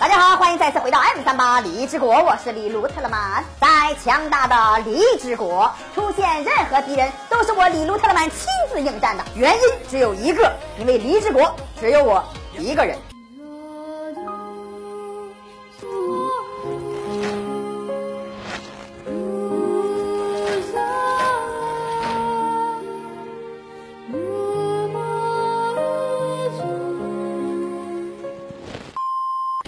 [0.00, 3.44] 大家好，欢迎再次回到 M 三八李之国，我是李卢特勒曼。
[3.60, 9.60] 在强大的李之国，出现任何敌人都是我李卢特勒曼亲自应战的，原因
[9.90, 12.24] 只有一个，因为李之国只有我
[12.56, 12.96] 一个人。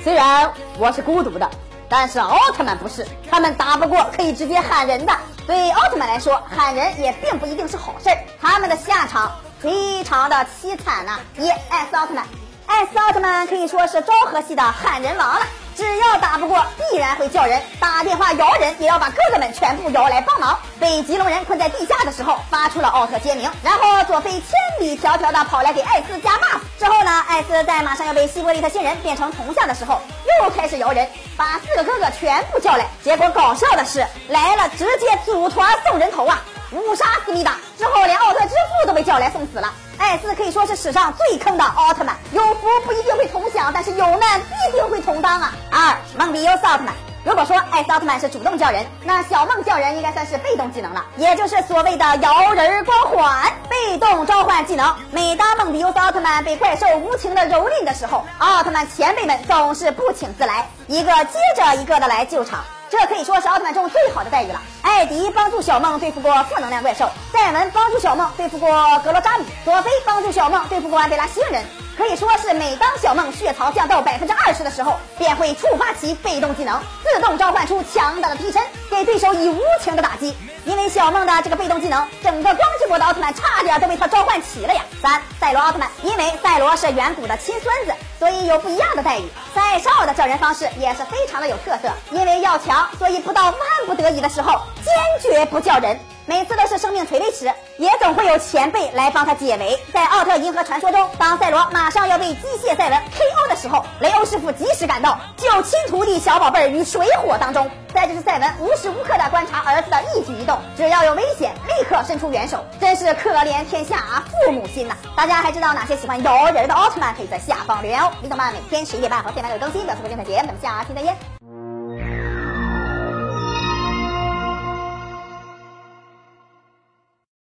[0.02, 1.48] 虽然我是孤独的，
[1.88, 5.12] 但是奥特曼不是，他们打不过可以直接喊人的。
[5.46, 11.20] 对奥特曼来说，喊人也并不一定是好事儿，他们的下场非常的凄惨呐。
[11.38, 12.24] 一，艾斯奥特曼，
[12.66, 15.46] 艾斯奥特曼可以说是昭和系的喊人王了。
[15.82, 20.56] 只要打不过，必然会叫人打电话摇人，也要把哥哥们全部摇来帮忙。
[20.78, 26.60] 被吉隆人困在地下的时候，发出了奥特揭明，然后佐菲千里迢迢的跑来给艾斯加 buff。
[26.78, 30.00] 之后呢，艾斯在马上要被希伯利特星人变成铜像的时候，
[30.40, 32.86] 又开始摇人，把四个哥哥全部叫来。
[33.02, 36.40] 结果搞笑的是，来了直接组团送人头啊！
[36.72, 39.72] 五杀思密达之后，连奥特之父都被叫来送死了。
[39.98, 45.52] 艾斯可以说是史上最坑的奥特曼，有福不一定会同享，但是有难必定会同当啊。
[45.70, 46.94] 二，梦比优斯奥特曼。
[47.24, 54.92] 如果说艾斯奥特曼是主动叫人，那小梦叫人应该算是被动技能了，也就是所谓的摇人光环，被动召唤技能。
[55.12, 62.64] 每当梦比优斯奥特曼被怪兽无情的蹂躏的时候，奥特曼前辈们总是不请自来，一个接着一个的来救场。
[62.92, 64.60] 这可以说是奥特曼中最好的待遇了。
[64.82, 68.68] 艾迪帮助小梦对付过负能量怪兽，赛文帮助小梦对付过
[69.02, 71.64] 格罗扎米，佐菲帮助小梦对付过安德拉星人。
[72.02, 80.36] 可以说是每当小梦血槽降到百分之二十的时候，便会触发其被动技能，自动召唤出强大的替身，给对手以无情的打击。
[80.64, 84.82] 因为小梦的这个被动技能，整个光之国的奥特曼差点都被他召唤齐了呀。
[85.00, 89.28] 三，赛罗奥特曼，因为赛罗是远古的亲孙子，所以有不一样的待遇。
[89.54, 95.96] 赛少的叫人方式也是非常的有特色，因为要强，所以不到万不得已的时候，坚决不叫人。
[96.26, 99.78] 每次都是生命垂危时，也总会有前辈来帮他解围。
[99.92, 107.70] 在奥特银河传说中，当赛罗马上要被机械赛文 KO 的时候，雷欧师傅及时赶到，救亲徒弟小宝贝儿于水火当中。
[107.92, 114.94] 再就是赛文无时无刻的观察儿子的一举一动，只要有危险，立刻伸出援手，真是可怜天下父母心呐！
[115.14, 117.14] 大家还知道哪些喜欢摇人的奥特曼？
[117.14, 118.10] 可以在下方留言哦。
[118.22, 121.41] 李动漫每天十一点半和现在有更新，表示不见不节，咱们下期再见。